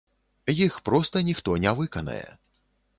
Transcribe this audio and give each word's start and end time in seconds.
Іх 0.67 0.79
проста 0.89 1.23
ніхто 1.29 1.57
не 1.67 1.77
выканае. 1.83 2.29